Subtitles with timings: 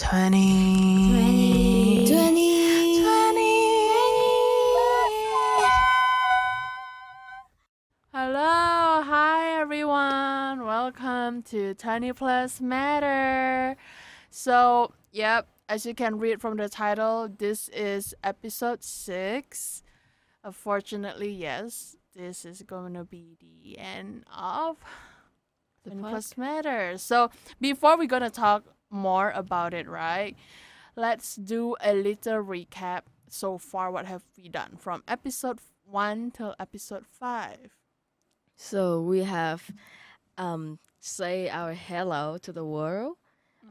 [0.00, 1.10] 20.
[1.10, 2.06] 20.
[2.06, 3.02] 20.
[3.02, 3.50] 20.
[8.10, 10.64] Hello, hi everyone.
[10.64, 13.76] Welcome to 20 Plus Matter.
[14.30, 19.82] So, yep, as you can read from the title, this is episode 6.
[20.42, 24.78] Unfortunately, yes, this is going to be the end of
[25.84, 26.96] The 20 Plus Matter.
[26.96, 27.30] So,
[27.60, 30.36] before we're going to talk more about it, right?
[30.96, 33.90] Let's do a little recap so far.
[33.90, 37.70] What have we done from episode 1 till episode 5?
[38.56, 39.70] So we have
[40.36, 43.16] um say our hello to the world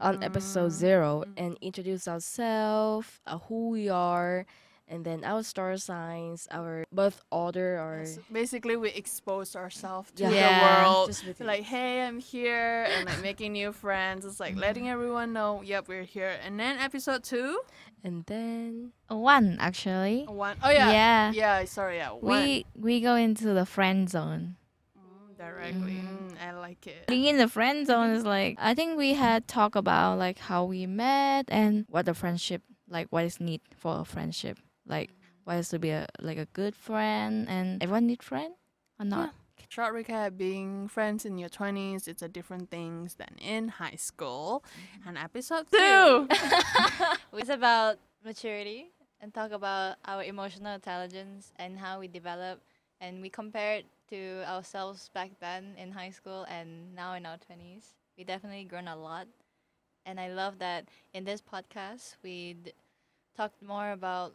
[0.00, 0.74] on episode Mm.
[0.74, 4.46] zero and introduce ourselves, uh, who we are,
[4.90, 10.24] and then our star signs, our birth order, or So basically, we expose ourselves to
[10.24, 10.30] Yeah.
[10.30, 10.62] the Yeah.
[10.62, 11.06] world.
[11.08, 14.24] just like, hey, I'm here, and like making new friends.
[14.26, 16.34] It's like letting everyone know, yep, we're here.
[16.44, 17.60] And then episode two,
[18.02, 20.24] and then One actually.
[20.26, 21.32] one, oh yeah, Yeah.
[21.32, 24.56] yeah, sorry, yeah, one We we go into the friend zone.
[24.98, 26.02] Mm, directly.
[26.02, 26.34] Mhm.
[26.34, 27.06] Mm, I like it.
[27.06, 30.64] Being in the friend zone is like I think we had talk about like how
[30.64, 34.58] we met and what the friendship like what is need for a friendship.
[34.90, 35.10] Like
[35.44, 38.54] what is to be a like a good friend and everyone need friend
[38.98, 39.32] or not?
[39.68, 44.64] Short recap: Being friends in your twenties, it's a different things than in high school.
[44.66, 45.08] Mm-hmm.
[45.08, 46.28] And episode two.
[47.38, 52.60] It's about maturity and talk about our emotional intelligence and how we develop
[53.00, 57.36] and we compare it to ourselves back then in high school and now in our
[57.36, 57.94] 20s.
[58.18, 59.28] We definitely grown a lot.
[60.04, 62.72] And I love that in this podcast we d-
[63.36, 64.34] talked more about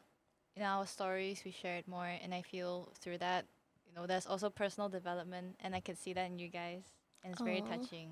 [0.55, 3.45] you know our stories, we shared more and I feel through that
[3.85, 6.83] you know there's also personal development and I can see that in you guys
[7.23, 7.67] and it's very Aw.
[7.77, 8.09] touching.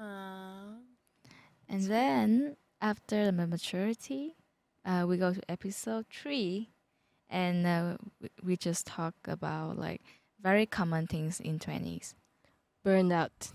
[0.00, 0.76] Aw.
[1.68, 4.36] And then after the maturity,
[4.84, 6.68] uh, we go to episode three,
[7.30, 10.02] and uh, we, we just talk about like
[10.42, 12.14] very common things in twenties.
[12.84, 13.52] burnout.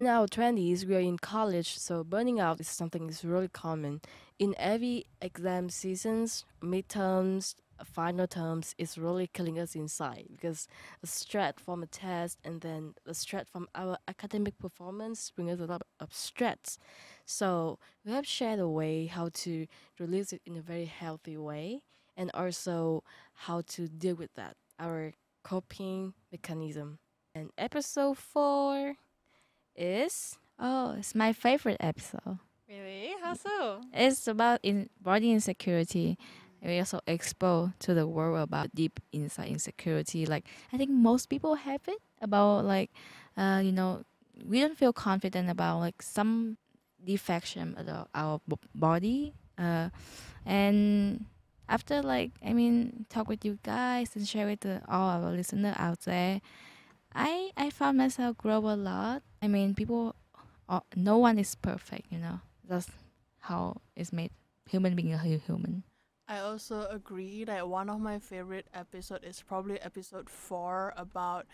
[0.00, 4.00] In our twenties, we are in college, so burning out is something is really common.
[4.38, 10.66] In every exam seasons, midterms, final terms is really killing us inside because
[11.02, 15.60] the stress from a test and then the stress from our academic performance bring us
[15.60, 16.78] a lot of stress.
[17.26, 19.66] So we have shared a way how to
[19.98, 21.82] release it in a very healthy way
[22.16, 25.12] and also how to deal with that, our
[25.44, 27.00] coping mechanism.
[27.34, 28.94] And episode four
[29.76, 32.38] is Oh, it's my favorite episode.
[32.68, 33.14] Really?
[33.22, 33.80] How so?
[33.94, 36.18] It's about in body insecurity.
[36.62, 40.26] We also expose to the world about deep inside insecurity.
[40.26, 42.90] Like I think most people have it about like,
[43.36, 44.04] uh, you know,
[44.44, 46.58] we don't feel confident about like some
[47.02, 49.32] defection of our b- body.
[49.56, 49.88] Uh,
[50.44, 51.24] and
[51.68, 55.74] after like I mean talk with you guys and share with the, all our listener
[55.78, 56.42] out there,
[57.14, 59.22] I I found myself grow a lot.
[59.42, 60.14] I mean people,
[60.68, 62.06] uh, no one is perfect.
[62.10, 62.88] You know that's
[63.40, 64.30] how it's made
[64.68, 65.82] human being a human.
[66.28, 71.46] I also agree that one of my favorite episode is probably episode four about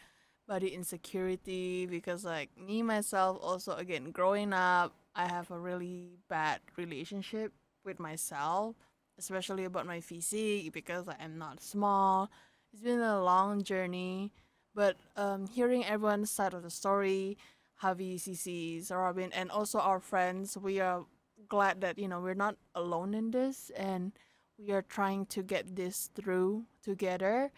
[0.47, 6.61] body insecurity because like me myself also again growing up I have a really bad
[6.77, 7.53] relationship
[7.85, 8.77] with myself,
[9.19, 12.31] especially about my physique because I am not small.
[12.73, 14.31] It's been a long journey,
[14.77, 17.39] but um, hearing everyone's side of the story,
[17.83, 21.07] Javi, Cici, Robin, and also our friends, we are
[21.49, 24.13] glad that you know we're not alone in this and
[24.59, 27.51] we are trying to get this through together.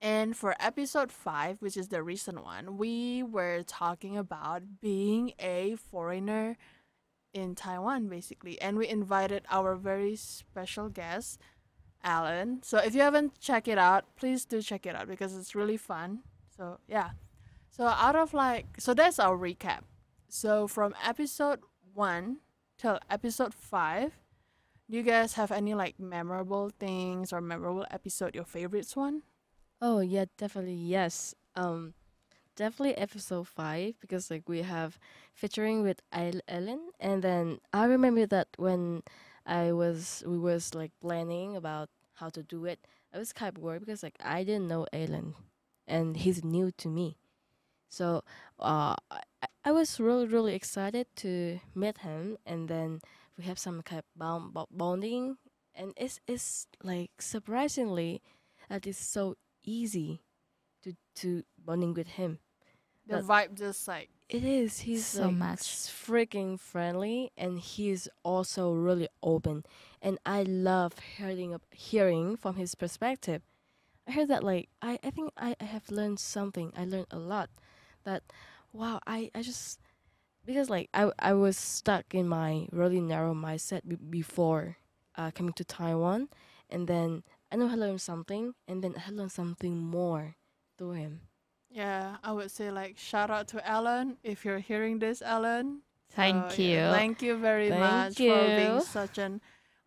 [0.00, 5.76] And for episode 5, which is the recent one, we were talking about being a
[5.76, 6.56] foreigner
[7.32, 8.60] in Taiwan, basically.
[8.60, 11.38] And we invited our very special guest,
[12.02, 12.62] Alan.
[12.62, 15.76] So if you haven't checked it out, please do check it out because it's really
[15.76, 16.20] fun.
[16.56, 17.10] So, yeah.
[17.70, 19.82] So, out of like, so that's our recap.
[20.28, 21.60] So, from episode
[21.94, 22.38] 1
[22.78, 24.12] till episode 5,
[24.90, 29.22] do you guys have any like memorable things or memorable episode, your favorites one?
[29.80, 31.34] Oh yeah, definitely yes.
[31.56, 31.94] Um,
[32.56, 34.98] definitely episode five because like we have
[35.34, 39.02] featuring with El- Ellen, and then I remember that when
[39.46, 43.62] I was we was like planning about how to do it, I was kind of
[43.62, 45.34] worried because like I didn't know Ellen,
[45.92, 47.16] and he's new to me,
[47.88, 48.24] so
[48.58, 53.00] uh, I, I- I was really really excited to meet him, and then
[53.38, 55.36] we have some kind of bond, bonding,
[55.74, 58.22] and it's it's like surprisingly
[58.68, 60.18] that it's so easy
[60.82, 62.38] to to bonding with him.
[63.06, 64.80] The But- vibe just like It is.
[64.88, 65.62] He's So like much.
[65.92, 69.62] freaking friendly, and he's also really open.
[70.00, 73.42] And I love hearing hearing from his perspective.
[74.06, 76.72] I heard that like I, I think I, I have learned something.
[76.76, 77.50] I learned a lot.
[78.04, 78.22] That
[78.72, 79.78] wow, I, I just
[80.44, 84.76] because like I I was stuck in my really narrow mindset be- before
[85.16, 86.28] uh, coming to Taiwan,
[86.70, 87.22] and then
[87.52, 90.36] I know I learned something, and then I learned something more
[90.78, 91.20] through him.
[91.70, 95.82] Yeah, I would say like shout out to Alan if you're hearing this, Alan.
[96.10, 96.68] Thank So, you.
[96.76, 99.40] yeah, thank you very Thank much for being such an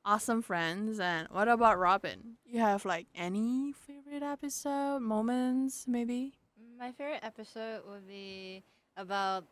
[0.06, 1.00] awesome friends.
[1.00, 2.38] And what about Robin?
[2.46, 6.34] You have like any favorite episode moments, maybe?
[6.80, 8.64] My favorite episode would be
[8.98, 9.46] about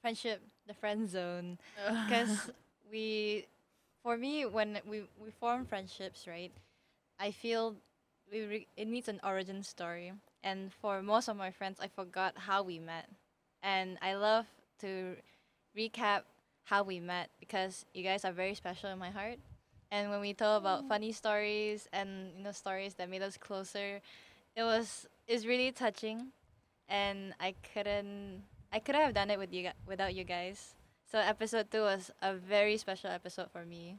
[0.00, 1.58] friendship, the friend zone.
[2.06, 2.50] because
[2.90, 3.46] we
[4.02, 6.52] for me when we we form friendships right
[7.18, 7.74] i feel
[8.30, 12.34] we re- it needs an origin story and for most of my friends i forgot
[12.36, 13.08] how we met
[13.62, 14.46] and i love
[14.80, 15.16] to
[15.76, 16.22] recap
[16.64, 19.38] how we met because you guys are very special in my heart
[19.94, 20.88] and when we talk about oh.
[20.90, 24.02] funny stories and you know stories that made us closer
[24.58, 26.34] it was it's really touching
[26.88, 28.42] and i couldn't
[28.72, 30.74] i couldn't have done it with you without you guys
[31.14, 33.98] so episode two was a very special episode for me.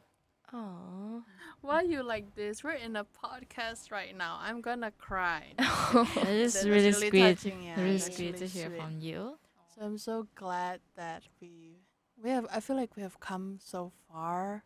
[0.51, 1.23] Oh,
[1.61, 2.61] Why you like this?
[2.61, 4.37] We're in a podcast right now.
[4.41, 5.53] I'm gonna cry.
[6.19, 7.21] It is really really sweet.
[7.21, 8.81] touching, yeah, really that's sweet to hear sweet.
[8.81, 9.39] from you.
[9.73, 11.79] So I'm so glad that we
[12.21, 14.65] we have I feel like we have come so far.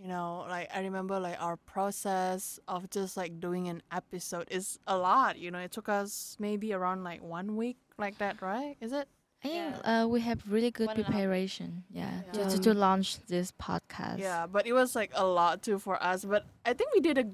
[0.00, 4.78] You know, like I remember like our process of just like doing an episode is
[4.86, 5.58] a lot, you know.
[5.58, 8.76] It took us maybe around like one week like that, right?
[8.80, 9.08] Is it?
[9.44, 9.54] I think
[9.84, 10.02] Yeah.
[10.02, 11.84] uh, we have really good One and a half preparation.
[11.90, 12.32] Yeah, Yeah.
[12.44, 14.18] To, to, to launch this podcast.
[14.18, 17.18] Yeah, but it was like a lot too for us, but I think we did
[17.18, 17.26] a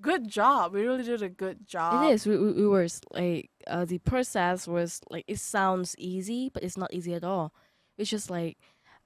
[0.00, 0.74] good job.
[0.74, 2.04] We really did a good job.
[2.04, 2.26] It is.
[2.26, 6.76] We, we, we were like uh, the process was like it sounds easy, but it's
[6.76, 7.52] not easy at all.
[7.98, 8.58] It's just like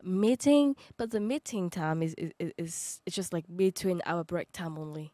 [0.02, 4.52] meeting, but the meeting time is is, is, is it's just like between our break
[4.52, 5.12] time only.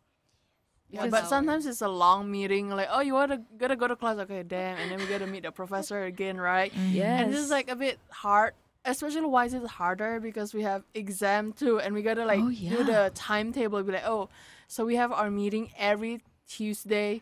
[0.88, 2.70] Yeah, but sometimes it's a long meeting.
[2.70, 4.18] Like, oh, you wanna gotta go to class?
[4.18, 6.72] Okay, damn, and then we gotta meet the professor again, right?
[6.72, 6.94] Mhm.
[6.94, 7.18] Yeah.
[7.20, 8.54] And this is like a bit hard.
[8.84, 10.20] Especially why is it harder?
[10.20, 13.82] Because we have exam too, and we gotta like Oh, do the timetable.
[13.82, 14.28] Be like, oh,
[14.68, 17.20] so we have our meeting every Tuesday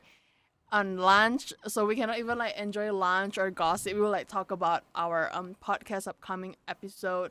[0.70, 3.94] on lunch, so we cannot even like enjoy lunch or gossip.
[3.94, 7.30] We will like talk about our um podcast upcoming episode.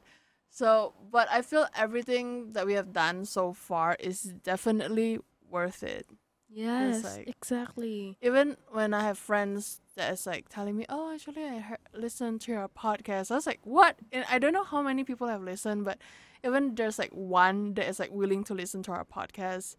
[0.56, 5.18] So, but I feel everything that we have done so far is definitely
[5.50, 6.06] worth it.
[6.48, 8.18] Yes, like- exactly.
[8.22, 12.42] Even when I have friends that is like telling me, "Oh, actually, I heard, listened
[12.42, 15.42] to your podcast," I was like, "What?" And I don't know how many people have
[15.42, 15.98] listened, but
[16.46, 19.76] even there's like one that is like willing to listen to our podcast,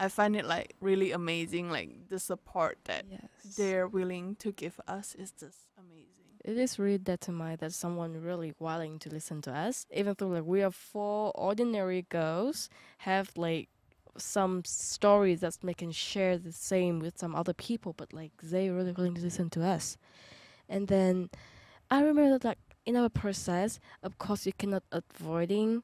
[0.00, 1.70] I find it like really amazing.
[1.70, 3.54] Like the support that Yes.
[3.56, 6.25] they're willing to give us is just amazing.
[6.46, 10.14] It is really that to mind that someone really willing to listen to us, even
[10.16, 13.68] though like we are four ordinary girls, have like
[14.16, 18.70] some stories that they can share the same with some other people, but like they
[18.70, 19.98] really willing to listen to us.
[20.68, 21.30] And then
[21.90, 25.82] I remember that like in our process, of course, you cannot avoiding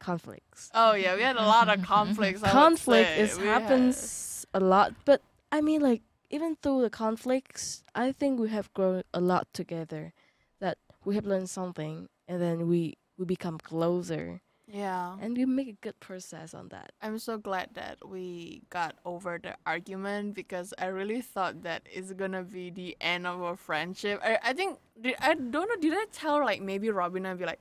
[0.00, 0.70] conflicts.
[0.74, 2.42] Oh yeah, we had a lot of conflicts.
[2.42, 5.22] Conflict is We had- happens a lot, but
[5.52, 10.12] I mean like even through the conflicts, I think we have grown a lot together.
[10.60, 15.16] That we have learned something, and then we we become closer, Yeah.
[15.20, 16.92] and we make a good process on that.
[17.02, 22.12] I'm so glad that we got over the argument because I really thought that it's
[22.12, 24.20] gonna be the end of our friendship.
[24.22, 25.76] I, I think did, I don't know.
[25.80, 27.60] Did I tell like maybe Robin and be like,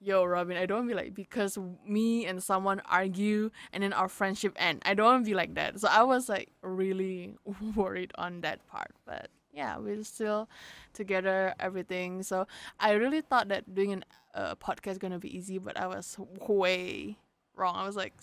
[0.00, 4.08] "Yo, Robin, I don't wanna be like because me and someone argue and then our
[4.08, 4.82] friendship end.
[4.84, 7.34] I don't want to be like that." So I was like really
[7.74, 10.48] worried on that part, but yeah, we're still
[10.92, 12.22] together, everything.
[12.22, 12.46] So
[12.80, 16.16] I really thought that doing an uh, podcast gonna be easy, but I was
[16.48, 17.16] way
[17.56, 17.76] wrong.
[17.76, 18.14] I was like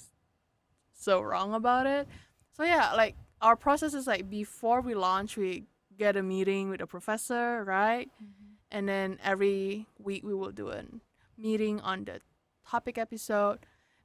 [0.93, 2.07] so wrong about it.
[2.55, 5.65] So yeah, like our process is like before we launch, we
[5.97, 8.09] get a meeting with a professor, right?
[8.71, 10.83] And then every week we will do a
[11.41, 12.21] meeting on the
[12.69, 13.59] topic episode.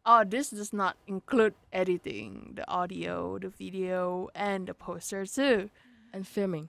[0.04, 5.70] Oh, this does not include editing, the audio, the video, and the poster too.
[6.12, 6.68] And filming.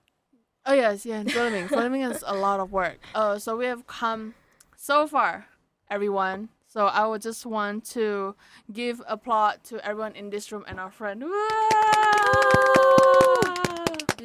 [0.66, 1.68] Oh yes, yeah, filming.
[1.76, 2.98] filming is a lot of work.
[3.14, 4.34] Uh, so we have come
[4.76, 5.46] so far,
[5.90, 6.50] everyone.
[6.66, 8.34] So I would just want to
[8.70, 11.22] give applause to everyone in this room and our friend.
[11.22, 11.30] You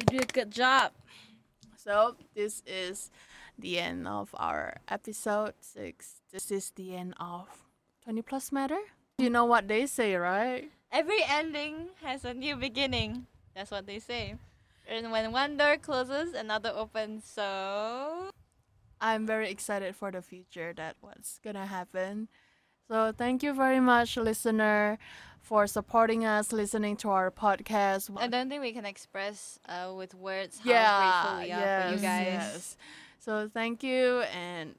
[0.06, 0.92] did a good job.
[1.76, 3.10] So this is
[3.58, 6.20] the end of our episode six.
[6.32, 7.46] This is the end of
[8.04, 8.80] 20 Plus Matter.
[9.18, 10.70] You know what they say, right?
[10.90, 13.26] Every ending has a new beginning.
[13.54, 14.34] That's what they say.
[14.86, 17.24] And when one door closes, another opens.
[17.24, 18.30] So.
[19.00, 22.28] I'm very excited for the future that what's gonna happen.
[22.88, 24.98] So thank you very much, listener,
[25.40, 28.10] for supporting us, listening to our podcast.
[28.16, 31.82] I don't think we can express uh, with words how yeah, grateful we are yes,
[31.82, 32.26] for you guys.
[32.26, 32.76] Yes.
[33.24, 34.74] So thank you and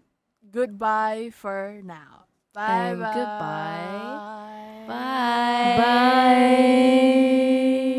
[0.52, 2.28] goodbye for now.
[2.54, 3.12] Bye and bye.
[3.12, 4.22] Goodbye.
[4.86, 4.88] Bye.
[4.88, 5.76] Bye.
[5.78, 7.82] bye.